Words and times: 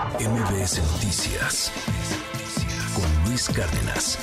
MBS 0.00 0.80
Noticias 0.92 1.70
con 2.94 3.28
Luis 3.28 3.50
Cárdenas 3.50 4.18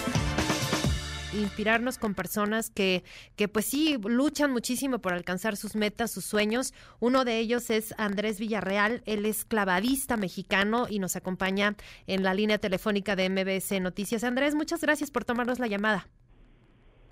inspirarnos 1.34 2.00
con 2.00 2.16
personas 2.16 2.72
que, 2.72 3.04
que 3.36 3.48
pues 3.48 3.66
sí 3.66 3.96
luchan 4.04 4.52
muchísimo 4.52 4.98
por 4.98 5.14
alcanzar 5.14 5.56
sus 5.56 5.76
metas, 5.76 6.10
sus 6.10 6.26
sueños. 6.26 6.74
Uno 7.00 7.26
de 7.26 7.38
ellos 7.38 7.70
es 7.70 7.94
Andrés 8.00 8.40
Villarreal, 8.40 9.04
él 9.06 9.28
es 9.28 9.46
clavadista 9.46 10.18
mexicano 10.18 10.88
y 10.90 10.98
nos 10.98 11.16
acompaña 11.16 11.76
en 12.08 12.24
la 12.24 12.34
línea 12.34 12.58
telefónica 12.58 13.16
de 13.16 13.30
MBS 13.30 13.80
Noticias. 13.80 14.24
Andrés, 14.24 14.56
muchas 14.56 14.82
gracias 14.82 15.12
por 15.12 15.26
tomarnos 15.26 15.60
la 15.60 15.68
llamada. 15.68 16.08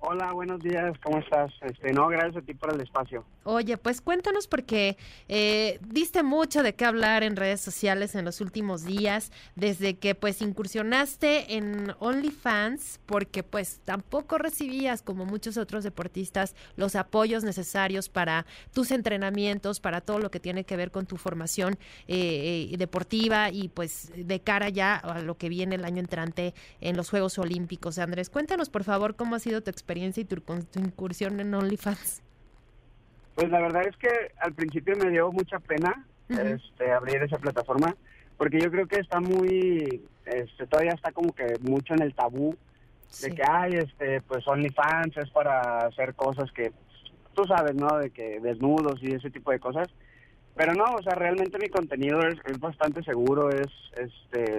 Hola, 0.00 0.32
buenos 0.32 0.60
días, 0.60 0.94
¿cómo 1.02 1.18
estás? 1.18 1.50
Este, 1.62 1.92
no, 1.92 2.06
gracias 2.08 2.36
a 2.36 2.42
ti 2.42 2.52
por 2.52 2.72
el 2.72 2.80
espacio. 2.80 3.24
Oye, 3.44 3.78
pues 3.78 4.00
cuéntanos 4.00 4.46
porque 4.46 4.98
eh, 5.26 5.80
diste 5.88 6.22
mucho 6.22 6.62
de 6.62 6.74
qué 6.74 6.84
hablar 6.84 7.22
en 7.22 7.34
redes 7.34 7.62
sociales 7.62 8.14
en 8.14 8.24
los 8.24 8.40
últimos 8.42 8.84
días, 8.84 9.32
desde 9.54 9.96
que 9.96 10.14
pues 10.14 10.42
incursionaste 10.42 11.56
en 11.56 11.94
OnlyFans, 11.98 13.00
porque 13.06 13.42
pues 13.42 13.80
tampoco 13.84 14.36
recibías, 14.36 15.00
como 15.00 15.24
muchos 15.24 15.56
otros 15.56 15.82
deportistas, 15.82 16.54
los 16.76 16.94
apoyos 16.94 17.42
necesarios 17.42 18.10
para 18.10 18.44
tus 18.74 18.90
entrenamientos, 18.90 19.80
para 19.80 20.02
todo 20.02 20.18
lo 20.18 20.30
que 20.30 20.40
tiene 20.40 20.64
que 20.64 20.76
ver 20.76 20.90
con 20.90 21.06
tu 21.06 21.16
formación 21.16 21.78
eh, 22.06 22.68
eh, 22.70 22.76
deportiva 22.76 23.50
y 23.50 23.68
pues 23.68 24.12
de 24.14 24.40
cara 24.40 24.68
ya 24.68 24.96
a 24.96 25.22
lo 25.22 25.36
que 25.36 25.48
viene 25.48 25.76
el 25.76 25.84
año 25.84 26.00
entrante 26.00 26.54
en 26.80 26.96
los 26.96 27.08
Juegos 27.08 27.38
Olímpicos. 27.38 27.98
Andrés, 27.98 28.28
cuéntanos 28.28 28.68
por 28.68 28.84
favor 28.84 29.16
cómo 29.16 29.34
ha 29.34 29.38
sido 29.38 29.62
tu 29.62 29.70
experiencia 29.70 29.85
experiencia 29.86 30.20
y 30.20 30.24
tu, 30.24 30.36
tu 30.40 30.80
incursión 30.80 31.38
en 31.38 31.54
OnlyFans? 31.54 32.20
Pues 33.36 33.48
la 33.50 33.60
verdad 33.60 33.86
es 33.86 33.96
que 33.96 34.08
al 34.40 34.52
principio 34.52 34.96
me 34.96 35.10
dio 35.10 35.30
mucha 35.30 35.60
pena 35.60 36.04
este, 36.28 36.90
abrir 36.92 37.22
esa 37.22 37.38
plataforma, 37.38 37.94
porque 38.36 38.58
yo 38.58 38.68
creo 38.70 38.88
que 38.88 38.98
está 38.98 39.20
muy, 39.20 40.02
este, 40.24 40.66
todavía 40.66 40.92
está 40.92 41.12
como 41.12 41.32
que 41.32 41.54
mucho 41.60 41.94
en 41.94 42.02
el 42.02 42.14
tabú 42.14 42.56
de 43.22 43.30
que 43.30 43.42
hay, 43.48 43.74
este, 43.74 44.22
pues 44.22 44.46
OnlyFans 44.48 45.16
es 45.18 45.30
para 45.30 45.86
hacer 45.86 46.14
cosas 46.14 46.50
que 46.50 46.72
tú 47.34 47.44
sabes, 47.44 47.76
¿no? 47.76 47.98
De 47.98 48.10
que 48.10 48.40
desnudos 48.40 49.00
y 49.02 49.14
ese 49.14 49.30
tipo 49.30 49.52
de 49.52 49.60
cosas. 49.60 49.86
Pero 50.56 50.74
no, 50.74 50.84
o 50.98 51.02
sea, 51.02 51.14
realmente 51.14 51.58
mi 51.58 51.68
contenido 51.68 52.20
es, 52.26 52.34
es 52.46 52.58
bastante 52.58 53.04
seguro, 53.04 53.50
es, 53.50 53.68
este, 53.96 54.56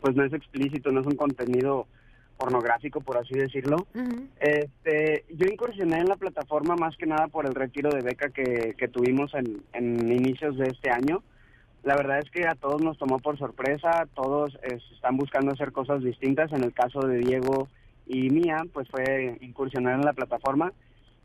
pues 0.00 0.16
no 0.16 0.24
es 0.24 0.32
explícito, 0.32 0.90
no 0.90 1.02
es 1.02 1.06
un 1.06 1.16
contenido 1.16 1.86
pornográfico, 2.38 3.00
por 3.00 3.18
así 3.18 3.34
decirlo. 3.34 3.86
este, 4.40 5.24
yo 5.28 5.46
incursioné 5.46 5.98
en 5.98 6.06
la 6.06 6.16
plataforma 6.16 6.76
más 6.76 6.96
que 6.96 7.06
nada 7.06 7.28
por 7.28 7.46
el 7.46 7.54
retiro 7.54 7.90
de 7.90 8.02
beca 8.02 8.30
que, 8.30 8.74
que 8.78 8.88
tuvimos 8.88 9.34
en, 9.34 9.62
en, 9.72 10.10
inicios 10.10 10.56
de 10.56 10.68
este 10.68 10.90
año. 10.90 11.22
La 11.82 11.96
verdad 11.96 12.20
es 12.20 12.30
que 12.30 12.46
a 12.46 12.54
todos 12.54 12.80
nos 12.80 12.96
tomó 12.98 13.18
por 13.18 13.38
sorpresa, 13.38 14.06
todos 14.14 14.58
están 14.62 15.16
buscando 15.16 15.52
hacer 15.52 15.72
cosas 15.72 16.02
distintas. 16.02 16.52
En 16.52 16.64
el 16.64 16.72
caso 16.72 17.00
de 17.00 17.18
Diego 17.18 17.68
y 18.06 18.30
mía, 18.30 18.62
pues 18.72 18.88
fue 18.88 19.36
incursionar 19.40 19.94
en 19.94 20.04
la 20.04 20.12
plataforma. 20.12 20.72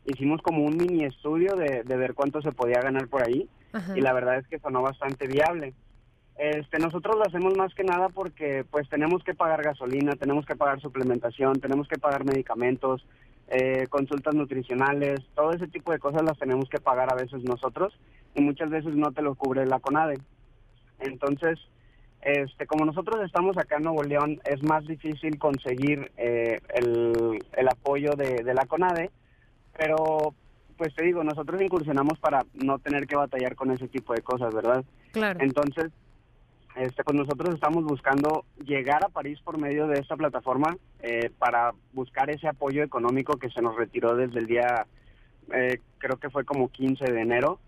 Hicimos 0.04 0.42
como 0.42 0.64
un 0.64 0.76
mini 0.76 1.04
estudio 1.04 1.54
de, 1.56 1.82
de 1.82 1.96
ver 1.96 2.14
cuánto 2.14 2.42
se 2.42 2.52
podía 2.52 2.80
ganar 2.82 3.08
por 3.08 3.26
ahí 3.26 3.48
y 3.96 4.00
la 4.00 4.12
verdad 4.12 4.38
es 4.38 4.46
que 4.46 4.58
sonó 4.58 4.82
bastante 4.82 5.26
viable. 5.26 5.74
Este, 6.36 6.78
nosotros 6.78 7.16
lo 7.16 7.24
hacemos 7.24 7.56
más 7.56 7.72
que 7.74 7.84
nada 7.84 8.08
porque 8.08 8.64
pues 8.68 8.88
tenemos 8.88 9.22
que 9.22 9.34
pagar 9.34 9.62
gasolina, 9.62 10.12
tenemos 10.16 10.44
que 10.44 10.56
pagar 10.56 10.80
suplementación, 10.80 11.60
tenemos 11.60 11.86
que 11.86 11.98
pagar 11.98 12.24
medicamentos, 12.24 13.06
eh, 13.48 13.86
consultas 13.88 14.34
nutricionales, 14.34 15.20
todo 15.34 15.52
ese 15.52 15.68
tipo 15.68 15.92
de 15.92 16.00
cosas 16.00 16.22
las 16.22 16.38
tenemos 16.38 16.68
que 16.68 16.80
pagar 16.80 17.12
a 17.12 17.16
veces 17.16 17.44
nosotros 17.44 17.96
y 18.34 18.42
muchas 18.42 18.68
veces 18.68 18.96
no 18.96 19.12
te 19.12 19.22
lo 19.22 19.36
cubre 19.36 19.64
la 19.64 19.78
CONADE. 19.78 20.18
Entonces, 20.98 21.60
este, 22.22 22.66
como 22.66 22.84
nosotros 22.84 23.22
estamos 23.24 23.56
acá 23.56 23.76
en 23.76 23.84
Nuevo 23.84 24.02
León, 24.02 24.40
es 24.44 24.62
más 24.64 24.84
difícil 24.86 25.38
conseguir 25.38 26.10
eh, 26.16 26.58
el, 26.74 27.38
el, 27.52 27.68
apoyo 27.68 28.12
de, 28.16 28.42
de 28.42 28.54
la 28.54 28.64
CONADE, 28.66 29.10
pero 29.76 30.34
pues 30.76 30.92
te 30.94 31.04
digo, 31.04 31.22
nosotros 31.22 31.60
incursionamos 31.62 32.18
para 32.18 32.44
no 32.54 32.80
tener 32.80 33.06
que 33.06 33.14
batallar 33.14 33.54
con 33.54 33.70
ese 33.70 33.86
tipo 33.86 34.14
de 34.14 34.22
cosas, 34.22 34.52
¿verdad? 34.52 34.84
Claro. 35.12 35.38
Entonces, 35.40 35.92
este, 36.76 37.04
pues 37.04 37.16
nosotros 37.16 37.54
estamos 37.54 37.84
buscando 37.84 38.44
llegar 38.64 39.04
a 39.04 39.08
París 39.08 39.38
por 39.44 39.58
medio 39.58 39.86
de 39.86 40.00
esta 40.00 40.16
plataforma 40.16 40.76
eh, 41.00 41.30
para 41.38 41.72
buscar 41.92 42.30
ese 42.30 42.48
apoyo 42.48 42.82
económico 42.82 43.38
que 43.38 43.50
se 43.50 43.62
nos 43.62 43.76
retiró 43.76 44.16
desde 44.16 44.40
el 44.40 44.46
día, 44.46 44.86
eh, 45.52 45.78
creo 45.98 46.18
que 46.18 46.30
fue 46.30 46.44
como 46.44 46.70
15 46.70 47.04
de 47.04 47.20
enero. 47.20 47.60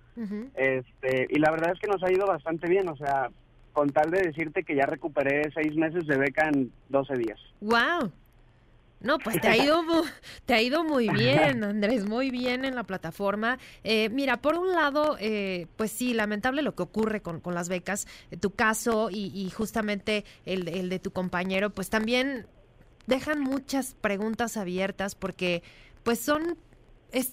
este, 0.54 1.26
y 1.28 1.38
la 1.38 1.50
verdad 1.50 1.72
es 1.72 1.78
que 1.78 1.88
nos 1.88 2.02
ha 2.02 2.10
ido 2.10 2.26
bastante 2.26 2.68
bien, 2.68 2.88
o 2.88 2.96
sea, 2.96 3.30
con 3.74 3.90
tal 3.90 4.10
de 4.10 4.22
decirte 4.22 4.64
que 4.64 4.74
ya 4.74 4.86
recuperé 4.86 5.50
seis 5.52 5.76
meses 5.76 6.06
de 6.06 6.16
beca 6.16 6.48
en 6.48 6.72
12 6.88 7.14
días. 7.16 7.38
¡Wow! 7.60 8.10
No, 9.06 9.18
pues 9.18 9.40
te 9.40 9.48
ha 9.48 9.56
ido, 9.64 9.82
te 10.44 10.54
ha 10.54 10.60
ido 10.60 10.84
muy 10.84 11.08
bien, 11.08 11.62
Andrés, 11.62 12.04
muy 12.04 12.30
bien 12.30 12.64
en 12.64 12.74
la 12.74 12.82
plataforma. 12.82 13.58
Eh, 13.84 14.08
mira, 14.10 14.42
por 14.42 14.58
un 14.58 14.72
lado, 14.72 15.16
eh, 15.20 15.68
pues 15.76 15.92
sí, 15.92 16.12
lamentable 16.12 16.62
lo 16.62 16.74
que 16.74 16.82
ocurre 16.82 17.22
con, 17.22 17.40
con 17.40 17.54
las 17.54 17.68
becas. 17.68 18.06
Eh, 18.30 18.36
tu 18.36 18.50
caso 18.50 19.08
y, 19.10 19.26
y 19.32 19.50
justamente 19.50 20.24
el, 20.44 20.68
el, 20.68 20.88
de 20.88 20.98
tu 20.98 21.12
compañero, 21.12 21.70
pues 21.70 21.88
también 21.88 22.46
dejan 23.06 23.40
muchas 23.40 23.94
preguntas 24.00 24.56
abiertas 24.56 25.14
porque 25.14 25.62
pues 26.02 26.18
son 26.18 26.58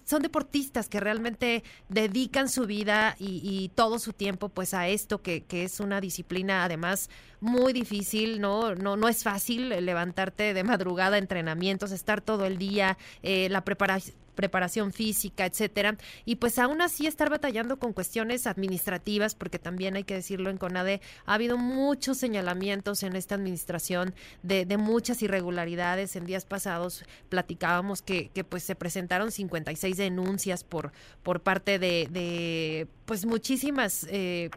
son 0.05 0.21
deportistas 0.21 0.89
que 0.89 0.99
realmente 0.99 1.63
dedican 1.89 2.49
su 2.49 2.65
vida 2.65 3.15
y, 3.19 3.71
todo 3.75 3.99
su 3.99 4.13
tiempo 4.13 4.49
pues 4.49 4.73
a 4.73 4.87
esto 4.87 5.21
que, 5.21 5.45
es 5.49 5.79
una 5.79 6.01
disciplina 6.01 6.63
además 6.63 7.09
muy 7.41 7.73
difícil, 7.73 8.39
¿no? 8.39 8.75
No, 8.75 8.95
no 8.95 9.07
es 9.07 9.23
fácil 9.23 9.69
levantarte 9.69 10.53
de 10.53 10.63
madrugada, 10.63 11.17
entrenamientos, 11.17 11.91
estar 11.91 12.21
todo 12.21 12.45
el 12.45 12.57
día, 12.57 12.97
eh, 13.21 13.49
la 13.49 13.63
preparación 13.63 14.22
preparación 14.35 14.91
física, 14.91 15.45
etcétera, 15.45 15.97
y 16.25 16.35
pues 16.35 16.59
aún 16.59 16.81
así 16.81 17.07
estar 17.07 17.29
batallando 17.29 17.77
con 17.77 17.93
cuestiones 17.93 18.47
administrativas, 18.47 19.35
porque 19.35 19.59
también 19.59 19.95
hay 19.95 20.03
que 20.03 20.15
decirlo 20.15 20.49
en 20.49 20.57
CONADE, 20.57 21.01
ha 21.25 21.33
habido 21.35 21.57
muchos 21.57 22.17
señalamientos 22.17 23.03
en 23.03 23.15
esta 23.15 23.35
administración 23.35 24.13
de, 24.41 24.65
de 24.65 24.77
muchas 24.77 25.21
irregularidades. 25.21 26.15
En 26.15 26.25
días 26.25 26.45
pasados 26.45 27.03
platicábamos 27.29 28.01
que, 28.01 28.29
pues 28.49 28.63
se 28.63 28.75
presentaron 28.75 29.31
56 29.31 29.97
denuncias 29.97 30.63
por, 30.63 30.91
por 31.23 31.41
parte 31.41 31.79
de, 31.79 32.87
pues 33.05 33.25
muchísimas 33.25 34.05
eh, 34.09 34.49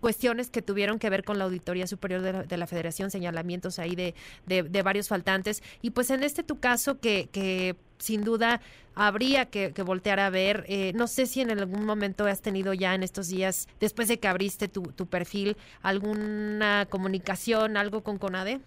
cuestiones 0.00 0.50
que 0.50 0.62
tuvieron 0.62 0.98
que 0.98 1.10
ver 1.10 1.24
con 1.24 1.38
la 1.38 1.44
Auditoría 1.44 1.86
Superior 1.86 2.22
de 2.22 2.32
la, 2.32 2.42
de 2.44 2.56
la 2.56 2.66
Federación, 2.66 3.10
señalamientos 3.10 3.78
ahí 3.78 3.94
de, 3.94 4.14
de, 4.46 4.62
de, 4.62 4.82
varios 4.82 5.08
faltantes. 5.08 5.62
Y 5.82 5.90
pues 5.90 6.10
en 6.10 6.22
este 6.22 6.42
tu 6.42 6.60
caso 6.60 7.00
que, 7.00 7.28
que 7.32 7.76
sin 8.00 8.24
duda 8.24 8.60
habría 8.94 9.46
que, 9.46 9.72
que 9.72 9.82
voltear 9.82 10.20
a 10.20 10.30
ver. 10.30 10.64
Eh, 10.68 10.92
no 10.94 11.06
sé 11.06 11.26
si 11.26 11.40
en 11.40 11.50
algún 11.50 11.86
momento 11.86 12.26
has 12.26 12.42
tenido 12.42 12.74
ya 12.74 12.94
en 12.94 13.02
estos 13.02 13.28
días, 13.28 13.68
después 13.78 14.08
de 14.08 14.18
que 14.18 14.28
abriste 14.28 14.68
tu, 14.68 14.82
tu 14.82 15.06
perfil, 15.06 15.56
alguna 15.82 16.86
comunicación, 16.90 17.76
algo 17.76 18.02
con 18.02 18.18
CONADE. 18.18 18.60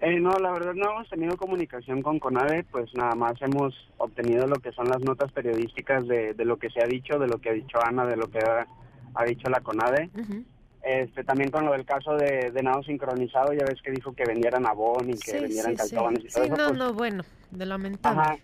Eh, 0.00 0.18
no, 0.18 0.30
la 0.38 0.50
verdad 0.52 0.72
no 0.74 0.92
hemos 0.92 1.08
tenido 1.10 1.36
comunicación 1.36 2.00
con 2.02 2.18
CONADE, 2.18 2.64
pues 2.70 2.94
nada 2.94 3.14
más 3.14 3.34
hemos 3.42 3.74
obtenido 3.98 4.46
lo 4.46 4.56
que 4.56 4.72
son 4.72 4.88
las 4.88 5.00
notas 5.00 5.30
periodísticas 5.32 6.06
de, 6.08 6.32
de 6.32 6.44
lo 6.44 6.56
que 6.58 6.70
se 6.70 6.80
ha 6.82 6.86
dicho, 6.86 7.18
de 7.18 7.26
lo 7.26 7.38
que 7.38 7.50
ha 7.50 7.52
dicho 7.52 7.78
Ana, 7.84 8.06
de 8.06 8.16
lo 8.16 8.30
que 8.30 8.38
ha, 8.38 8.66
ha 9.14 9.24
dicho 9.24 9.50
la 9.50 9.60
CONADE. 9.60 10.10
Uh 10.14 10.18
-huh. 10.20 10.44
Este, 10.82 11.24
también 11.24 11.50
con 11.50 11.66
lo 11.66 11.72
del 11.72 11.84
caso 11.84 12.16
de, 12.16 12.50
de, 12.50 12.62
nado 12.62 12.82
sincronizado, 12.82 13.52
ya 13.52 13.64
ves 13.66 13.82
que 13.82 13.90
dijo 13.90 14.14
que 14.14 14.24
vendieran 14.24 14.66
abón 14.66 15.10
y 15.10 15.12
que 15.12 15.32
sí, 15.32 15.38
vendieran 15.38 15.76
sí, 15.76 15.88
sí. 15.88 15.94
y 15.94 15.98
todo 15.98 16.10
eso. 16.10 16.46
no, 16.48 16.56
pues, 16.56 16.72
no, 16.78 16.94
bueno, 16.94 17.22
de 17.50 17.66
lamentable. 17.66 18.20
Ajá. 18.20 18.36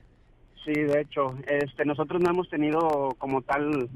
Sí, 0.64 0.72
de 0.72 1.00
hecho, 1.00 1.34
este, 1.46 1.84
nosotros 1.84 2.20
no 2.20 2.30
hemos 2.30 2.50
tenido 2.50 3.14
como 3.18 3.40
tal, 3.40 3.88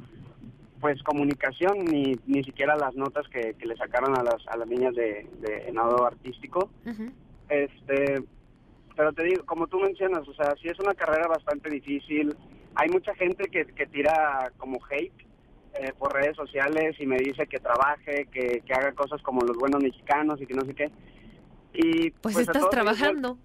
pues 0.80 1.02
comunicación 1.02 1.84
ni 1.84 2.16
ni 2.26 2.42
siquiera 2.44 2.76
las 2.76 2.94
notas 2.94 3.26
que, 3.28 3.54
que 3.54 3.66
le 3.66 3.76
sacaron 3.76 4.16
a 4.16 4.22
las 4.22 4.46
a 4.46 4.56
las 4.56 4.68
niñas 4.68 4.94
de, 4.94 5.26
de 5.40 5.70
nado 5.72 6.06
artístico. 6.06 6.70
Uh 6.86 6.90
-huh. 6.90 7.12
Este, 7.48 8.22
pero 8.96 9.12
te 9.12 9.24
digo, 9.24 9.44
como 9.44 9.66
tú 9.66 9.80
mencionas, 9.80 10.26
o 10.28 10.34
sea, 10.34 10.54
sí 10.62 10.68
es 10.68 10.78
una 10.78 10.94
carrera 10.94 11.26
bastante 11.26 11.68
difícil. 11.68 12.36
Hay 12.76 12.88
mucha 12.88 13.14
gente 13.16 13.48
que, 13.50 13.64
que 13.66 13.86
tira 13.86 14.52
como 14.56 14.78
hate 14.88 15.29
eh, 15.74 15.92
por 15.98 16.12
redes 16.12 16.36
sociales 16.36 16.96
y 16.98 17.06
me 17.06 17.16
dice 17.16 17.46
que 17.46 17.58
trabaje, 17.58 18.26
que, 18.32 18.62
que, 18.66 18.74
haga 18.74 18.92
cosas 18.92 19.22
como 19.22 19.42
los 19.42 19.56
buenos 19.56 19.82
mexicanos 19.82 20.40
y 20.40 20.46
que 20.46 20.54
no 20.54 20.64
sé 20.64 20.74
qué. 20.74 20.90
Y 21.72 22.10
pues, 22.10 22.34
pues 22.34 22.48
estás 22.48 22.68
trabajando. 22.70 23.38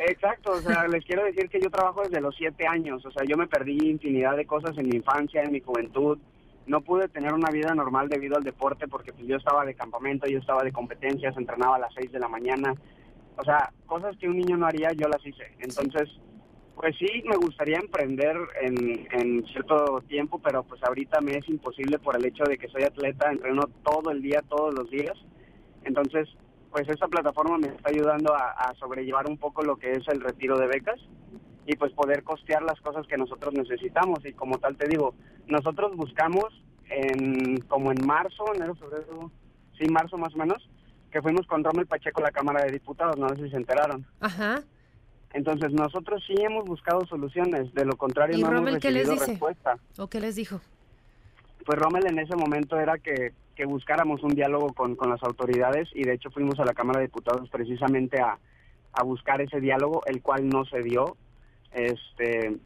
Exacto, 0.00 0.52
o 0.52 0.60
sea, 0.60 0.86
les 0.88 1.04
quiero 1.04 1.24
decir 1.24 1.48
que 1.48 1.60
yo 1.60 1.70
trabajo 1.70 2.02
desde 2.02 2.20
los 2.20 2.34
siete 2.36 2.66
años, 2.66 3.04
o 3.06 3.10
sea, 3.10 3.24
yo 3.26 3.36
me 3.36 3.46
perdí 3.46 3.90
infinidad 3.90 4.36
de 4.36 4.46
cosas 4.46 4.76
en 4.78 4.88
mi 4.88 4.96
infancia, 4.96 5.42
en 5.42 5.52
mi 5.52 5.60
juventud. 5.60 6.18
No 6.66 6.80
pude 6.80 7.08
tener 7.08 7.32
una 7.32 7.50
vida 7.50 7.74
normal 7.74 8.08
debido 8.08 8.36
al 8.36 8.42
deporte 8.42 8.88
porque 8.88 9.12
pues, 9.12 9.26
yo 9.26 9.36
estaba 9.36 9.64
de 9.64 9.74
campamento, 9.74 10.26
yo 10.26 10.38
estaba 10.38 10.64
de 10.64 10.72
competencias, 10.72 11.36
entrenaba 11.36 11.76
a 11.76 11.80
las 11.80 11.94
seis 11.94 12.10
de 12.10 12.18
la 12.18 12.28
mañana. 12.28 12.74
O 13.36 13.44
sea, 13.44 13.72
cosas 13.86 14.16
que 14.16 14.28
un 14.28 14.36
niño 14.36 14.56
no 14.56 14.66
haría, 14.66 14.92
yo 14.92 15.08
las 15.08 15.24
hice. 15.24 15.44
Entonces, 15.60 16.08
pues 16.76 16.94
sí, 16.98 17.22
me 17.24 17.36
gustaría 17.36 17.78
emprender 17.78 18.36
en, 18.60 19.44
cierto 19.46 20.02
tiempo, 20.06 20.38
pero 20.38 20.62
pues 20.62 20.82
ahorita 20.84 21.22
me 21.22 21.32
es 21.32 21.48
imposible 21.48 21.98
por 21.98 22.16
el 22.16 22.26
hecho 22.26 22.44
de 22.44 22.58
que 22.58 22.68
soy 22.68 22.82
atleta, 22.82 23.32
entreno 23.32 23.62
todo 23.82 24.10
el 24.10 24.20
día, 24.20 24.42
todos 24.46 24.74
los 24.74 24.90
días. 24.90 25.16
Entonces, 25.84 26.28
pues 26.70 26.86
esta 26.86 27.08
plataforma 27.08 27.56
me 27.56 27.68
está 27.68 27.88
ayudando 27.88 28.34
a, 28.34 28.50
a 28.50 28.74
sobrellevar 28.74 29.26
un 29.26 29.38
poco 29.38 29.62
lo 29.62 29.76
que 29.76 29.92
es 29.92 30.06
el 30.08 30.20
retiro 30.20 30.58
de 30.58 30.66
becas 30.66 31.00
y 31.66 31.74
pues 31.76 31.92
poder 31.92 32.22
costear 32.22 32.62
las 32.62 32.78
cosas 32.82 33.06
que 33.06 33.16
nosotros 33.16 33.54
necesitamos. 33.54 34.24
Y 34.26 34.34
como 34.34 34.58
tal 34.58 34.76
te 34.76 34.86
digo, 34.86 35.14
nosotros 35.46 35.96
buscamos 35.96 36.62
en 36.90 37.56
como 37.62 37.90
en 37.90 38.06
marzo, 38.06 38.44
enero, 38.54 38.74
febrero, 38.74 39.30
sí, 39.78 39.88
marzo 39.88 40.18
más 40.18 40.34
o 40.34 40.38
menos, 40.38 40.68
que 41.10 41.22
fuimos 41.22 41.46
con 41.46 41.64
Rommel 41.64 41.86
Pacheco 41.86 42.20
a 42.20 42.24
la 42.24 42.32
Cámara 42.32 42.64
de 42.64 42.72
Diputados, 42.72 43.16
no 43.16 43.30
sé 43.30 43.44
si 43.44 43.50
se 43.50 43.56
enteraron. 43.56 44.06
Ajá. 44.20 44.62
Entonces 45.32 45.72
nosotros 45.72 46.22
sí 46.26 46.34
hemos 46.38 46.64
buscado 46.64 47.04
soluciones, 47.06 47.72
de 47.74 47.84
lo 47.84 47.96
contrario 47.96 48.38
¿Y 48.38 48.42
no 48.42 48.50
Rommel 48.50 48.68
hemos 48.74 48.80
qué 48.82 48.90
les 48.90 49.02
recibido 49.06 49.12
dice? 49.20 49.32
respuesta. 49.32 49.76
¿O 49.98 50.06
qué 50.08 50.20
les 50.20 50.34
dijo? 50.36 50.60
Pues 51.64 51.78
Rommel 51.78 52.06
en 52.06 52.18
ese 52.20 52.36
momento 52.36 52.78
era 52.78 52.96
que, 52.98 53.32
que 53.54 53.66
buscáramos 53.66 54.22
un 54.22 54.34
diálogo 54.34 54.68
con, 54.72 54.94
con 54.96 55.10
las 55.10 55.22
autoridades 55.22 55.88
y 55.94 56.04
de 56.04 56.14
hecho 56.14 56.30
fuimos 56.30 56.58
a 56.60 56.64
la 56.64 56.74
Cámara 56.74 57.00
de 57.00 57.06
Diputados 57.06 57.48
precisamente 57.50 58.20
a, 58.20 58.38
a 58.92 59.02
buscar 59.02 59.40
ese 59.40 59.60
diálogo, 59.60 60.02
el 60.06 60.22
cual 60.22 60.48
no 60.48 60.64
se 60.64 60.80
dio. 60.82 61.16
Este, 61.72 62.56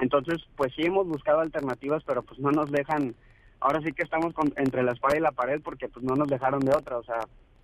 entonces, 0.00 0.42
pues 0.56 0.74
sí 0.74 0.82
hemos 0.82 1.06
buscado 1.06 1.40
alternativas, 1.40 2.02
pero 2.04 2.22
pues 2.22 2.38
no 2.40 2.50
nos 2.50 2.70
dejan, 2.70 3.14
ahora 3.60 3.80
sí 3.82 3.92
que 3.92 4.02
estamos 4.02 4.34
con- 4.34 4.52
entre 4.56 4.82
la 4.82 4.92
espada 4.92 5.16
y 5.16 5.20
la 5.20 5.32
pared 5.32 5.60
porque 5.62 5.88
pues 5.88 6.04
no 6.04 6.16
nos 6.16 6.28
dejaron 6.28 6.60
de 6.60 6.72
otra, 6.74 6.98
o 6.98 7.04
sea, 7.04 7.20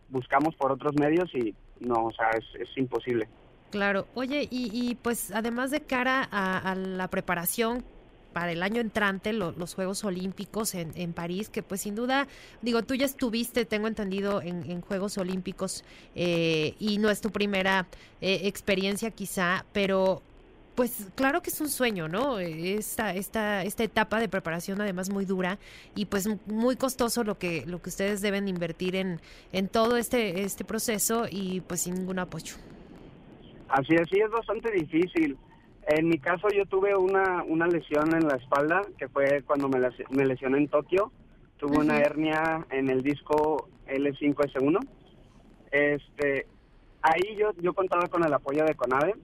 buscamos 0.08 0.54
por 0.54 0.70
otros 0.70 0.94
medios 0.94 1.28
y 1.34 1.54
no, 1.80 2.06
o 2.06 2.12
sea, 2.12 2.30
es, 2.30 2.44
es 2.60 2.68
imposible. 2.78 3.28
Claro. 3.70 4.08
Oye, 4.14 4.46
y, 4.50 4.70
y 4.72 4.94
pues 4.94 5.30
además 5.32 5.70
de 5.70 5.80
cara 5.82 6.26
a, 6.30 6.74
la 6.76 7.08
preparación 7.08 7.84
para 8.32 8.52
el 8.52 8.62
año 8.62 8.80
entrante, 8.80 9.32
lo- 9.32 9.52
los 9.52 9.74
Juegos 9.74 10.04
Olímpicos 10.04 10.74
en, 10.74 10.92
en 10.94 11.12
París, 11.12 11.48
que 11.50 11.62
pues 11.62 11.80
sin 11.82 11.94
duda, 11.94 12.28
digo, 12.62 12.82
tú 12.84 12.94
ya 12.94 13.06
estuviste, 13.06 13.64
tengo 13.64 13.88
entendido, 13.88 14.40
en, 14.42 14.70
en 14.70 14.80
Juegos 14.82 15.18
Olímpicos 15.18 15.84
eh, 16.14 16.74
y 16.78 16.98
no 16.98 17.10
es 17.10 17.20
tu 17.20 17.30
primera 17.32 17.88
eh, 18.20 18.42
experiencia 18.44 19.10
quizá, 19.10 19.64
pero 19.72 20.22
pues 20.74 21.06
claro 21.14 21.40
que 21.42 21.50
es 21.50 21.60
un 21.60 21.70
sueño, 21.70 22.06
¿no? 22.08 22.38
Esta, 22.38 23.14
esta, 23.14 23.62
esta 23.64 23.82
etapa 23.84 24.20
de 24.20 24.28
preparación 24.28 24.80
además 24.80 25.08
muy 25.10 25.24
dura 25.24 25.58
y 25.94 26.04
pues 26.06 26.28
muy 26.46 26.76
costoso 26.76 27.24
lo 27.24 27.38
que, 27.38 27.64
lo 27.66 27.80
que 27.82 27.88
ustedes 27.90 28.20
deben 28.20 28.46
invertir 28.48 28.94
en, 28.96 29.20
en 29.52 29.68
todo 29.68 29.96
este, 29.96 30.42
este 30.42 30.64
proceso 30.64 31.26
y 31.30 31.62
pues 31.62 31.82
sin 31.82 31.94
ningún 31.94 32.18
apoyo. 32.18 32.54
Así 33.68 33.94
es, 33.94 34.08
sí, 34.08 34.20
es 34.20 34.30
bastante 34.30 34.70
difícil. 34.70 35.36
En 35.88 36.08
mi 36.08 36.18
caso 36.18 36.48
yo 36.48 36.66
tuve 36.66 36.96
una, 36.96 37.44
una 37.44 37.66
lesión 37.66 38.14
en 38.14 38.26
la 38.26 38.36
espalda, 38.36 38.82
que 38.98 39.08
fue 39.08 39.42
cuando 39.42 39.68
me, 39.68 39.78
me 40.10 40.26
lesioné 40.26 40.58
en 40.58 40.68
Tokio. 40.68 41.12
Tuve 41.58 41.78
una 41.78 41.98
hernia 41.98 42.66
en 42.70 42.90
el 42.90 43.02
disco 43.02 43.68
L5S1. 43.86 44.78
Este, 45.70 46.46
ahí 47.02 47.36
yo, 47.38 47.52
yo 47.60 47.72
contaba 47.72 48.08
con 48.08 48.24
el 48.24 48.34
apoyo 48.34 48.64
de 48.64 48.74
CONADE. 48.74 49.14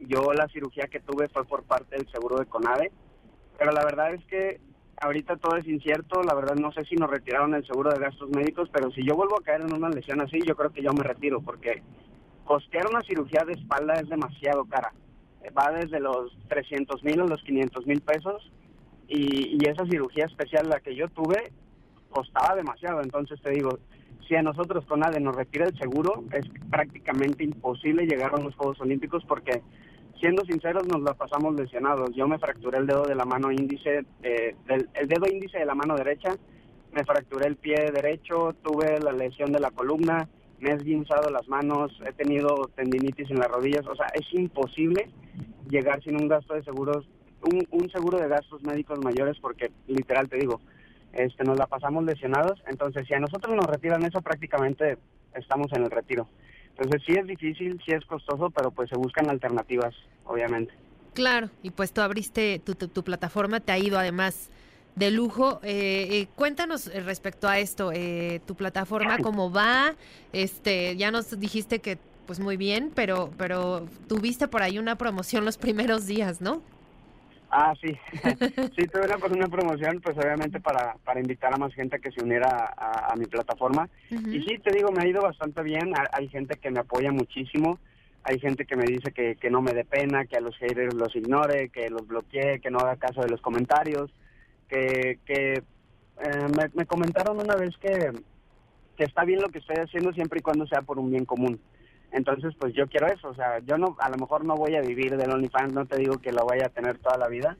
Yo 0.00 0.32
la 0.32 0.46
cirugía 0.48 0.86
que 0.86 1.00
tuve 1.00 1.28
fue 1.28 1.44
por 1.44 1.64
parte 1.64 1.96
del 1.96 2.08
seguro 2.10 2.36
de 2.36 2.46
CONADE. 2.46 2.92
Pero 3.58 3.72
la 3.72 3.84
verdad 3.84 4.14
es 4.14 4.24
que 4.26 4.60
ahorita 5.00 5.36
todo 5.36 5.56
es 5.56 5.66
incierto. 5.66 6.22
La 6.22 6.34
verdad 6.34 6.54
no 6.54 6.72
sé 6.72 6.84
si 6.84 6.94
nos 6.94 7.10
retiraron 7.10 7.54
el 7.54 7.66
seguro 7.66 7.90
de 7.90 7.98
gastos 7.98 8.30
médicos, 8.30 8.70
pero 8.72 8.90
si 8.92 9.04
yo 9.04 9.14
vuelvo 9.14 9.38
a 9.38 9.42
caer 9.42 9.62
en 9.62 9.74
una 9.74 9.88
lesión 9.88 10.20
así, 10.20 10.40
yo 10.46 10.54
creo 10.54 10.70
que 10.72 10.82
yo 10.82 10.92
me 10.92 11.02
retiro 11.02 11.40
porque 11.40 11.82
costear 12.48 12.86
una 12.88 13.02
cirugía 13.02 13.44
de 13.44 13.52
espalda 13.52 13.92
es 14.00 14.08
demasiado 14.08 14.64
cara. 14.64 14.94
Va 15.56 15.70
desde 15.70 16.00
los 16.00 16.34
300 16.48 17.04
mil 17.04 17.20
a 17.20 17.26
los 17.26 17.42
500 17.42 17.86
mil 17.86 18.00
pesos 18.00 18.50
y, 19.06 19.58
y 19.60 19.68
esa 19.68 19.84
cirugía 19.84 20.24
especial, 20.24 20.66
la 20.66 20.80
que 20.80 20.96
yo 20.96 21.08
tuve, 21.08 21.52
costaba 22.08 22.56
demasiado. 22.56 23.02
Entonces 23.02 23.38
te 23.42 23.50
digo, 23.50 23.78
si 24.26 24.34
a 24.34 24.42
nosotros 24.42 24.86
con 24.86 25.04
ADE 25.04 25.20
nos 25.20 25.36
retira 25.36 25.66
el 25.66 25.78
seguro, 25.78 26.24
es 26.32 26.46
prácticamente 26.70 27.44
imposible 27.44 28.06
llegar 28.06 28.34
a 28.34 28.40
los 28.40 28.54
Juegos 28.54 28.80
Olímpicos 28.80 29.22
porque, 29.28 29.60
siendo 30.18 30.42
sinceros, 30.46 30.88
nos 30.88 31.02
la 31.02 31.12
pasamos 31.12 31.54
lesionados. 31.54 32.14
Yo 32.16 32.26
me 32.26 32.38
fracturé 32.38 32.78
el 32.78 32.86
dedo 32.86 33.02
de 33.02 33.14
la 33.14 33.26
mano 33.26 33.52
índice, 33.52 34.06
eh, 34.22 34.56
del, 34.66 34.88
el 34.94 35.06
dedo 35.06 35.26
índice 35.30 35.58
de 35.58 35.66
la 35.66 35.74
mano 35.74 35.96
derecha, 35.96 36.34
me 36.92 37.04
fracturé 37.04 37.46
el 37.46 37.56
pie 37.56 37.90
derecho, 37.92 38.54
tuve 38.62 38.98
la 39.00 39.12
lesión 39.12 39.52
de 39.52 39.60
la 39.60 39.70
columna, 39.70 40.28
me 40.60 40.70
he 40.70 40.74
esguinzado 40.74 41.30
las 41.30 41.48
manos, 41.48 41.92
he 42.06 42.12
tenido 42.12 42.70
tendinitis 42.74 43.30
en 43.30 43.38
las 43.38 43.48
rodillas, 43.48 43.86
o 43.86 43.94
sea, 43.94 44.06
es 44.14 44.26
imposible 44.32 45.08
llegar 45.68 46.02
sin 46.02 46.16
un 46.16 46.28
gasto 46.28 46.54
de 46.54 46.62
seguros, 46.62 47.06
un, 47.42 47.66
un 47.70 47.90
seguro 47.90 48.18
de 48.18 48.28
gastos 48.28 48.62
médicos 48.62 48.98
mayores 49.04 49.36
porque 49.40 49.70
literal 49.86 50.28
te 50.28 50.38
digo, 50.38 50.60
este 51.12 51.44
nos 51.44 51.58
la 51.58 51.66
pasamos 51.66 52.04
lesionados, 52.04 52.62
entonces 52.66 53.06
si 53.06 53.14
a 53.14 53.20
nosotros 53.20 53.54
nos 53.54 53.66
retiran 53.66 54.04
eso 54.04 54.20
prácticamente 54.20 54.98
estamos 55.34 55.72
en 55.72 55.84
el 55.84 55.90
retiro. 55.90 56.28
Entonces 56.76 57.02
sí 57.06 57.12
es 57.18 57.26
difícil, 57.26 57.80
sí 57.84 57.92
es 57.92 58.04
costoso, 58.04 58.50
pero 58.50 58.70
pues 58.70 58.88
se 58.88 58.96
buscan 58.96 59.28
alternativas, 59.28 59.94
obviamente. 60.24 60.72
Claro, 61.14 61.50
y 61.62 61.70
pues 61.70 61.92
tú 61.92 62.00
abriste 62.00 62.60
tu, 62.60 62.74
tu, 62.74 62.86
tu 62.86 63.02
plataforma, 63.02 63.58
te 63.58 63.72
ha 63.72 63.78
ido 63.78 63.98
además 63.98 64.50
de 64.98 65.10
lujo. 65.10 65.60
Eh, 65.62 66.08
eh, 66.10 66.26
cuéntanos 66.34 66.88
eh, 66.88 67.00
respecto 67.00 67.48
a 67.48 67.58
esto, 67.58 67.92
eh, 67.92 68.40
tu 68.46 68.54
plataforma, 68.54 69.18
cómo 69.18 69.50
va. 69.52 69.94
Este, 70.32 70.96
ya 70.96 71.10
nos 71.10 71.38
dijiste 71.38 71.78
que 71.80 71.98
pues 72.26 72.40
muy 72.40 72.58
bien, 72.58 72.92
pero, 72.94 73.30
pero 73.38 73.86
tuviste 74.06 74.48
por 74.48 74.62
ahí 74.62 74.78
una 74.78 74.96
promoción 74.96 75.46
los 75.46 75.56
primeros 75.56 76.06
días, 76.06 76.42
¿no? 76.42 76.60
Ah, 77.50 77.72
sí. 77.80 77.96
sí, 78.76 78.82
tuve 78.92 79.06
una, 79.06 79.16
pues, 79.16 79.32
una 79.32 79.46
promoción, 79.46 80.02
pues 80.02 80.14
obviamente 80.18 80.60
para, 80.60 80.96
para 81.04 81.20
invitar 81.20 81.54
a 81.54 81.56
más 81.56 81.72
gente 81.72 81.96
a 81.96 81.98
que 81.98 82.10
se 82.12 82.22
uniera 82.22 82.48
a, 82.50 82.74
a- 83.08 83.12
a 83.12 83.16
mi 83.16 83.24
plataforma. 83.24 83.88
Y 84.10 84.42
sí, 84.42 84.58
te 84.62 84.70
digo, 84.72 84.90
me 84.92 85.02
ha 85.02 85.06
ido 85.08 85.22
bastante 85.22 85.62
bien. 85.62 85.96
Ha- 85.96 86.10
Hay 86.12 86.28
gente 86.28 86.58
que 86.58 86.70
me 86.70 86.80
apoya 86.80 87.10
muchísimo. 87.10 87.78
Hay 88.24 88.38
gente 88.40 88.66
que 88.66 88.76
me 88.76 88.84
dice 88.84 89.10
que, 89.12 89.36
que 89.36 89.48
no 89.48 89.62
me 89.62 89.72
dé 89.72 89.86
pena, 89.86 90.26
que 90.26 90.36
a 90.36 90.40
los 90.40 90.54
haters 90.58 90.92
los 90.92 91.16
ignore, 91.16 91.70
que 91.70 91.88
los 91.88 92.06
bloquee, 92.06 92.60
que 92.60 92.70
no 92.70 92.80
haga 92.80 92.96
caso 92.96 93.22
de 93.22 93.30
los 93.30 93.40
comentarios. 93.40 94.10
Que, 94.68 95.18
que 95.24 95.52
eh, 95.54 96.46
me, 96.56 96.70
me 96.74 96.86
comentaron 96.86 97.38
una 97.40 97.56
vez 97.56 97.76
que, 97.78 98.12
que 98.96 99.04
está 99.04 99.24
bien 99.24 99.40
lo 99.40 99.48
que 99.48 99.58
estoy 99.58 99.76
haciendo 99.76 100.12
siempre 100.12 100.40
y 100.40 100.42
cuando 100.42 100.66
sea 100.66 100.82
por 100.82 100.98
un 100.98 101.10
bien 101.10 101.24
común. 101.24 101.60
Entonces, 102.12 102.54
pues 102.58 102.74
yo 102.74 102.86
quiero 102.88 103.06
eso. 103.06 103.28
O 103.28 103.34
sea, 103.34 103.58
yo 103.60 103.76
no, 103.78 103.96
a 104.00 104.08
lo 104.10 104.16
mejor 104.16 104.44
no 104.44 104.54
voy 104.56 104.74
a 104.76 104.80
vivir 104.80 105.16
del 105.16 105.30
OnlyFans, 105.30 105.72
no 105.72 105.86
te 105.86 105.98
digo 105.98 106.18
que 106.18 106.32
lo 106.32 106.44
vaya 106.46 106.66
a 106.66 106.70
tener 106.70 106.98
toda 106.98 107.18
la 107.18 107.28
vida, 107.28 107.56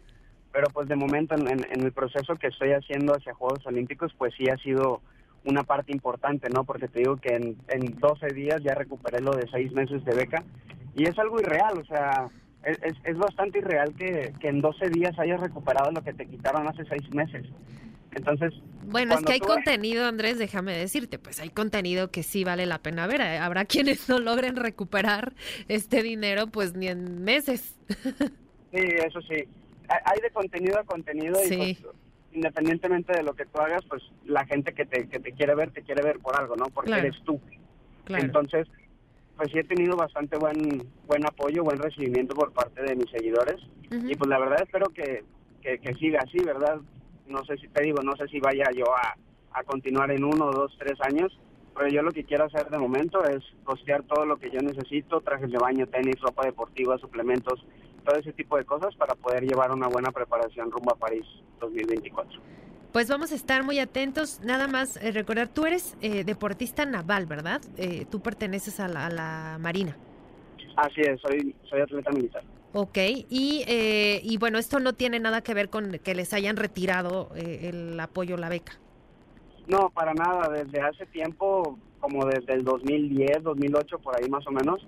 pero 0.53 0.69
pues 0.73 0.89
de 0.89 0.97
momento 0.97 1.35
en, 1.35 1.47
en- 1.49 1.67
en 1.71 1.83
el 1.83 1.93
proceso 1.93 2.35
que 2.37 2.49
estoy 2.49 2.73
haciendo 2.73 3.13
hacia 3.15 3.35
Juegos 3.35 3.67
Olímpicos, 3.67 4.13
pues 4.17 4.35
sí 4.37 4.49
ha 4.49 4.57
sido 4.57 5.01
una 5.45 5.63
parte 5.63 5.93
importante, 5.93 6.49
¿no? 6.51 6.65
Porque 6.65 6.89
te 6.89 6.99
digo 7.01 7.17
que 7.17 7.35
en, 7.37 7.57
en 7.69 7.99
12 7.99 8.29
días 8.35 8.63
ya 8.63 8.75
recuperé 8.75 9.21
lo 9.21 9.33
de 9.33 9.47
6 9.51 9.73
meses 9.73 10.05
de 10.05 10.15
beca 10.15 10.43
y 10.95 11.05
es 11.07 11.19
algo 11.19 11.41
irreal, 11.41 11.79
o 11.79 11.85
sea, 11.85 12.29
es, 12.65 12.79
es, 12.83 12.95
es 13.05 13.17
bastante 13.17 13.59
irreal 13.59 13.95
que, 13.95 14.33
que 14.41 14.49
en 14.49 14.61
12 14.61 14.91
días 14.91 15.19
hayas 15.19 15.41
recuperado 15.41 15.91
lo 15.91 16.03
que 16.03 16.13
te 16.13 16.27
quitaron 16.27 16.67
hace 16.69 16.85
6 16.85 17.15
meses. 17.15 17.47
Entonces, 18.13 18.55
Bueno, 18.87 19.15
es 19.15 19.23
que 19.23 19.35
hay 19.35 19.41
contenido, 19.41 20.07
Andrés, 20.07 20.39
déjame 20.39 20.77
decirte, 20.77 21.19
pues 21.19 21.41
hay 21.41 21.51
contenido 21.51 22.11
que 22.11 22.23
sí 22.23 22.43
vale 22.43 22.65
la 22.67 22.79
pena 22.79 23.07
ver. 23.07 23.21
Eh, 23.21 23.39
Habrá 23.39 23.65
quienes 23.67 24.09
no 24.09 24.19
logren 24.19 24.57
recuperar 24.57 25.35
este 25.69 26.03
dinero 26.03 26.47
pues 26.49 26.75
ni 26.75 26.89
en 26.89 27.23
meses. 27.23 27.77
Sí, 28.71 28.81
eso 28.83 29.23
sí. 29.23 29.35
Hay 29.89 29.99
hay 30.05 30.21
de 30.21 30.31
contenido 30.31 30.79
a 30.79 30.85
contenido 30.85 31.37
Sí. 31.37 31.55
y 31.55 31.75
pues, 31.77 31.97
independientemente 32.35 33.15
de 33.17 33.23
lo 33.23 33.33
que 33.35 33.47
tú 33.47 33.59
hagas, 33.61 33.83
pues 33.89 34.03
la 34.27 34.45
gente 34.45 34.75
que 34.75 34.85
te, 34.85 35.09
que 35.09 35.19
te 35.19 35.33
quiere 35.33 35.55
ver, 35.55 35.71
te 35.71 35.81
quiere 35.83 36.03
ver 36.03 36.19
por 36.19 36.39
algo, 36.39 36.55
¿no? 36.55 36.67
Porque 36.67 36.89
Claro. 36.91 37.07
eres 37.07 37.19
tú. 37.25 37.41
Claro. 38.05 38.25
Entonces, 38.25 38.67
pues 39.39 39.53
sí 39.53 39.59
he 39.61 39.65
tenido 39.65 39.97
bastante 39.97 40.37
buen 40.37 40.83
buen 41.07 41.25
apoyo, 41.25 41.63
buen 41.63 41.79
recibimiento 41.79 42.35
por 42.35 42.53
parte 42.53 42.83
de 42.83 42.97
mis 42.97 43.09
seguidores. 43.09 43.57
Y 43.91 44.17
pues 44.17 44.29
la 44.29 44.39
verdad 44.39 44.63
espero 44.63 44.89
que, 44.89 45.25
que, 45.63 45.79
que 45.79 45.95
siga 45.95 46.21
así, 46.23 46.39
¿verdad? 46.45 46.81
No 47.27 47.45
sé 47.45 47.57
si 47.57 47.69
te 47.69 47.85
digo, 47.85 48.03
no 48.03 48.17
sé 48.17 48.27
si 48.27 48.41
vaya 48.41 48.65
yo 48.75 48.85
a, 48.95 49.17
a 49.53 49.63
continuar 49.63 50.11
en 50.11 50.25
uno, 50.25 50.51
dos, 50.51 50.77
tres 50.79 50.99
años, 51.01 51.33
pero 51.77 51.89
yo 51.89 52.03
lo 52.03 52.11
que 52.11 52.25
quiero 52.25 52.45
hacer 52.47 52.69
de 52.69 52.79
momento 52.79 53.25
es 53.25 53.45
costear 53.63 54.03
todo 54.03 54.27
lo 54.27 54.39
que 54.39 54.51
yo 54.51 54.61
necesito, 54.61 55.21
trajes 55.21 55.51
de 55.53 55.59
baño, 55.59 55.87
tenis, 55.87 56.21
ropa 56.21 56.45
deportiva, 56.45 56.99
suplementos, 56.99 57.65
todo 58.05 58.17
ese 58.17 58.33
tipo 58.33 58.57
de 58.57 58.65
cosas 58.65 58.95
para 58.97 59.15
poder 59.15 59.45
llevar 59.45 59.71
una 59.71 59.87
buena 59.87 60.11
preparación 60.11 60.73
rumbo 60.73 60.93
a 60.93 60.99
París 60.99 61.25
2024. 61.61 62.41
Pues 62.99 63.09
vamos 63.09 63.31
a 63.31 63.37
estar 63.37 63.63
muy 63.63 63.79
atentos. 63.79 64.41
Nada 64.41 64.67
más 64.67 64.97
eh, 64.97 65.13
recordar, 65.13 65.47
tú 65.47 65.67
eres 65.67 65.97
eh, 66.01 66.25
deportista 66.25 66.85
naval, 66.85 67.27
¿verdad? 67.27 67.61
Eh, 67.77 68.07
tú 68.11 68.19
perteneces 68.19 68.81
a 68.81 68.89
la, 68.89 69.07
a 69.07 69.09
la 69.09 69.57
Marina. 69.61 69.97
Así 70.75 71.03
es, 71.03 71.21
soy, 71.21 71.55
soy 71.71 71.81
atleta 71.81 72.11
militar. 72.11 72.43
Ok, 72.73 72.99
y, 73.31 73.63
eh, 73.69 74.21
y 74.25 74.37
bueno, 74.39 74.59
esto 74.59 74.81
no 74.81 74.95
tiene 74.95 75.21
nada 75.21 75.43
que 75.43 75.55
ver 75.55 75.69
con 75.71 75.93
que 76.03 76.13
les 76.17 76.33
hayan 76.33 76.57
retirado 76.57 77.31
eh, 77.37 77.71
el 77.73 78.01
apoyo, 78.01 78.37
la 78.37 78.49
beca. 78.49 78.73
No, 79.69 79.91
para 79.91 80.13
nada. 80.13 80.49
Desde 80.49 80.81
hace 80.81 81.07
tiempo, 81.07 81.79
como 82.01 82.27
desde 82.27 82.55
el 82.55 82.65
2010, 82.65 83.45
2008, 83.45 84.01
por 84.01 84.21
ahí 84.21 84.29
más 84.29 84.45
o 84.49 84.51
menos, 84.51 84.85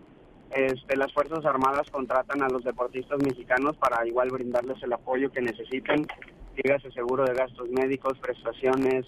este, 0.51 0.97
las 0.97 1.13
Fuerzas 1.13 1.45
Armadas 1.45 1.89
contratan 1.93 2.43
a 2.43 2.49
los 2.49 2.65
deportistas 2.65 3.23
mexicanos 3.23 3.77
para 3.77 4.05
igual 4.05 4.31
brindarles 4.31 4.83
el 4.83 4.95
apoyo 4.95 5.31
que 5.31 5.43
necesiten, 5.43 6.09
dígase 6.57 6.91
seguro 6.93 7.25
de 7.25 7.35
gastos 7.35 7.69
médicos, 7.71 8.19
prestaciones, 8.19 9.07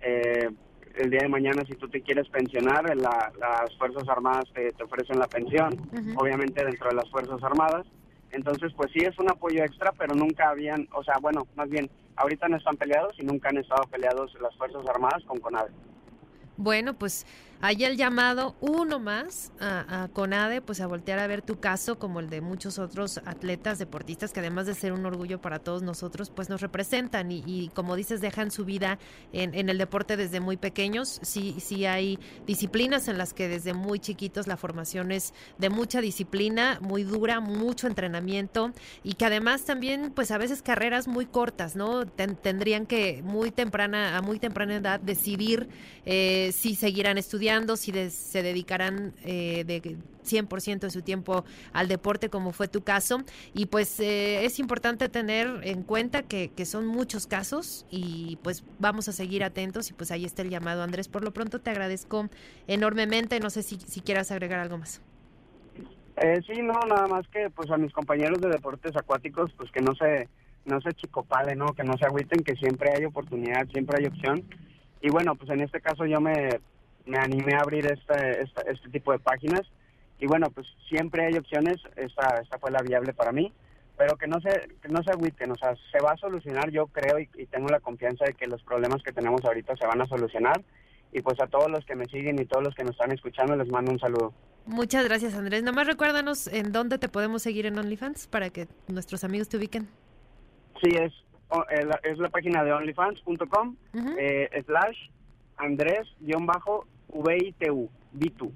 eh, 0.00 0.48
el 0.96 1.10
día 1.10 1.20
de 1.22 1.28
mañana 1.28 1.64
si 1.66 1.74
tú 1.74 1.88
te 1.88 2.00
quieres 2.02 2.28
pensionar, 2.28 2.84
las 2.96 3.76
Fuerzas 3.78 4.08
Armadas 4.08 4.44
te, 4.54 4.70
ofrecen 4.82 5.18
la 5.18 5.26
pensión, 5.26 5.74
obviamente 6.16 6.64
dentro 6.64 6.88
de 6.88 6.94
las 6.94 7.10
Fuerzas 7.10 7.42
Armadas. 7.42 7.86
Entonces, 8.30 8.72
pues 8.76 8.90
sí 8.92 9.00
es 9.00 9.16
un 9.18 9.30
apoyo 9.30 9.62
extra, 9.62 9.92
pero 9.92 10.14
nunca 10.14 10.50
habían, 10.50 10.88
o 10.92 11.04
sea, 11.04 11.14
bueno, 11.20 11.46
más 11.54 11.68
bien, 11.68 11.88
ahorita 12.16 12.48
no 12.48 12.56
están 12.56 12.76
peleados 12.76 13.14
y 13.18 13.24
nunca 13.24 13.48
han 13.48 13.58
estado 13.58 13.82
peleados 13.84 14.36
las 14.40 14.56
Fuerzas 14.56 14.84
Armadas 14.88 15.22
con 15.24 15.38
CONADE. 15.38 15.70
Bueno, 16.56 16.94
pues 16.94 17.26
hay 17.60 17.84
el 17.84 17.96
llamado 17.96 18.56
uno 18.60 18.98
más 18.98 19.52
a, 19.60 20.08
CONADE, 20.12 20.60
pues 20.60 20.80
a 20.80 20.86
voltear 20.86 21.18
a 21.18 21.26
ver 21.26 21.42
tu 21.42 21.60
caso 21.60 21.98
como 21.98 22.20
el 22.20 22.28
de 22.28 22.40
muchos 22.40 22.78
otros 22.78 23.18
atletas, 23.24 23.78
deportistas 23.78 24.32
que 24.32 24.40
además 24.40 24.66
de 24.66 24.74
ser 24.74 24.92
un 24.92 25.06
orgullo 25.06 25.40
para 25.40 25.58
todos 25.58 25.82
nosotros, 25.82 26.30
pues 26.30 26.48
nos 26.48 26.60
representan 26.60 27.30
y, 27.30 27.70
como 27.74 27.96
dices, 27.96 28.20
dejan 28.20 28.50
su 28.50 28.64
vida 28.64 28.98
en, 29.32 29.68
el 29.68 29.78
deporte 29.78 30.16
desde 30.16 30.40
muy 30.40 30.56
pequeños. 30.56 31.20
Sí, 31.22 31.56
sí 31.58 31.86
hay 31.86 32.18
disciplinas 32.46 33.08
en 33.08 33.18
las 33.18 33.32
que 33.32 33.48
desde 33.48 33.72
muy 33.72 33.98
chiquitos 33.98 34.46
la 34.46 34.56
formación 34.56 35.12
es 35.12 35.32
de 35.58 35.70
mucha 35.70 36.00
disciplina, 36.00 36.78
muy 36.80 37.02
dura, 37.04 37.40
mucho 37.40 37.86
entrenamiento 37.86 38.72
y 39.02 39.14
que 39.14 39.24
además 39.24 39.64
también, 39.64 40.12
pues 40.14 40.30
a 40.30 40.38
veces 40.38 40.62
carreras 40.62 41.08
muy 41.08 41.26
cortas, 41.26 41.76
¿no? 41.76 42.06
tendrían 42.06 42.86
que 42.86 43.22
muy 43.22 43.50
temprana, 43.50 44.16
a 44.16 44.22
muy 44.22 44.38
temprana 44.38 44.76
edad 44.76 45.00
decidir 45.00 45.68
eh, 46.04 46.52
si 46.52 46.74
seguirán 46.74 47.18
estudiando 47.18 47.43
si 47.76 47.92
se 48.10 48.42
dedicarán 48.42 49.12
eh, 49.24 49.64
de 49.64 49.80
100% 50.24 50.80
de 50.80 50.90
su 50.90 51.02
tiempo 51.02 51.44
al 51.72 51.88
deporte, 51.88 52.28
como 52.30 52.52
fue 52.52 52.68
tu 52.68 52.82
caso. 52.82 53.22
Y 53.52 53.66
pues 53.66 54.00
eh, 54.00 54.44
es 54.44 54.58
importante 54.58 55.08
tener 55.08 55.60
en 55.62 55.82
cuenta 55.82 56.22
que, 56.22 56.50
son 56.64 56.86
muchos 56.86 57.26
casos 57.26 57.84
y 57.90 58.38
pues 58.42 58.64
vamos 58.78 59.06
a 59.08 59.12
seguir 59.12 59.44
atentos 59.44 59.90
y 59.90 59.92
pues 59.92 60.10
ahí 60.10 60.24
está 60.24 60.42
el 60.42 60.48
llamado. 60.48 60.82
Andrés, 60.82 61.08
por 61.08 61.22
lo 61.22 61.32
pronto 61.32 61.60
te 61.60 61.70
agradezco 61.70 62.28
enormemente. 62.66 63.38
No 63.40 63.50
sé 63.50 63.62
si, 63.62 63.76
si 63.76 64.00
quieras 64.00 64.30
agregar 64.30 64.60
algo 64.60 64.78
más. 64.78 65.02
Eh, 66.16 66.40
sí, 66.46 66.62
no, 66.62 66.74
nada 66.88 67.06
más 67.06 67.26
que 67.28 67.50
pues 67.50 67.70
a 67.70 67.76
mis 67.76 67.92
compañeros 67.92 68.40
de 68.40 68.48
deportes 68.48 68.96
acuáticos, 68.96 69.52
pues 69.58 69.70
que 69.72 69.82
no 69.82 69.94
se, 69.94 70.28
no 70.64 70.80
se 70.80 70.92
chicopale, 70.94 71.54
¿no? 71.54 71.66
Que 71.74 71.84
no 71.84 71.98
se 71.98 72.06
agüiten, 72.06 72.42
que 72.42 72.54
siempre 72.54 72.92
hay 72.96 73.04
oportunidad, 73.04 73.66
siempre 73.72 73.98
hay 73.98 74.06
opción. 74.06 74.42
Y 75.02 75.10
bueno, 75.10 75.34
pues 75.34 75.50
en 75.50 75.60
este 75.60 75.82
caso 75.82 76.06
yo 76.06 76.20
me 76.20 76.60
me 77.06 77.18
animé 77.18 77.54
a 77.54 77.60
abrir 77.60 77.86
este, 77.86 78.40
este, 78.40 78.88
tipo 78.90 79.12
de 79.12 79.18
páginas. 79.18 79.62
Y 80.18 80.26
bueno, 80.26 80.50
pues 80.50 80.66
siempre 80.88 81.26
hay 81.26 81.34
opciones, 81.34 81.76
esta, 81.96 82.40
esta 82.40 82.58
fue 82.58 82.70
la 82.70 82.82
viable 82.82 83.12
para 83.12 83.32
mí, 83.32 83.52
pero 83.96 84.16
que 84.16 84.26
no 84.26 84.40
se, 84.40 84.68
que 84.80 84.88
no 84.88 85.02
se 85.02 85.10
agüiten, 85.10 85.50
o 85.50 85.56
sea, 85.56 85.74
se 85.92 86.00
va 86.00 86.12
a 86.12 86.16
solucionar, 86.16 86.70
yo 86.70 86.86
creo 86.86 87.18
y, 87.18 87.26
tengo 87.46 87.68
la 87.68 87.80
confianza 87.80 88.24
de 88.24 88.34
que 88.34 88.46
los 88.46 88.62
problemas 88.62 89.02
que 89.02 89.12
tenemos 89.12 89.44
ahorita 89.44 89.76
se 89.76 89.86
van 89.86 90.00
a 90.00 90.06
solucionar. 90.06 90.62
Y 91.12 91.22
pues 91.22 91.40
a 91.40 91.46
todos 91.46 91.70
los 91.70 91.84
que 91.84 91.94
me 91.94 92.06
siguen 92.06 92.40
y 92.40 92.44
todos 92.44 92.64
los 92.64 92.74
que 92.74 92.82
nos 92.82 92.92
están 92.92 93.12
escuchando 93.12 93.54
les 93.54 93.68
mando 93.68 93.92
un 93.92 94.00
saludo. 94.00 94.32
Muchas 94.66 95.04
gracias 95.04 95.34
Andrés, 95.34 95.62
nomás 95.62 95.86
recuérdanos 95.86 96.48
en 96.48 96.72
dónde 96.72 96.98
te 96.98 97.08
podemos 97.08 97.42
seguir 97.42 97.66
en 97.66 97.78
OnlyFans 97.78 98.26
para 98.26 98.50
que 98.50 98.66
nuestros 98.88 99.22
amigos 99.22 99.48
te 99.48 99.58
ubiquen. 99.58 99.86
Sí, 100.82 100.88
es, 100.96 101.12
es 102.02 102.18
la 102.18 102.30
página 102.30 102.64
de 102.64 102.72
onlyfans.com 102.72 103.76
eh, 104.18 104.48
slash 104.66 104.96
Andrés-bajo 105.56 106.86
VITU, 107.22 107.88
Vitu, 108.12 108.52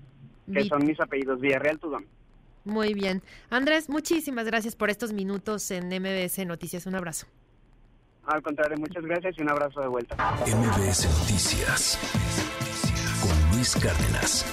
que 0.53 0.65
son 0.65 0.85
mis 0.85 0.99
apellidos, 1.01 1.41
Villarreal 1.41 1.79
Tudón. 1.79 2.07
Muy 2.65 2.93
bien. 2.93 3.23
Andrés, 3.51 3.89
muchísimas 3.89 4.47
gracias 4.47 4.77
por 4.77 4.91
estos 4.91 5.13
minutos 5.13 5.71
en 5.71 5.89
MBS 5.89 6.45
Noticias. 6.47 6.87
Un 6.87 6.97
abrazo. 6.97 7.27
Al 8.27 8.43
contrario, 8.43 8.77
muchas 8.79 9.03
gracias 9.05 9.39
y 9.39 9.43
un 9.43 9.51
abrazo 9.51 9.81
de 9.81 9.89
vuelta. 9.89 10.17
MBS 10.47 11.07
Noticias 11.21 11.99
con 13.23 13.57
Luis 13.57 13.75
Cárdenas. 13.75 14.45